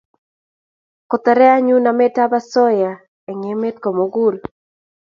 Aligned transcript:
Kotorei 1.09 1.53
anyun 1.57 1.83
nametab 1.85 2.31
osoya 2.39 2.91
eng 3.29 3.43
emet 3.53 3.77
komugul 3.83 4.35